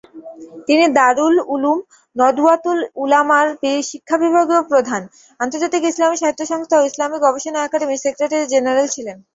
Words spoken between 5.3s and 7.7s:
আন্তর্জাতিক ইসলামি সাহিত্য সংস্থা ও ইসলামি গবেষণা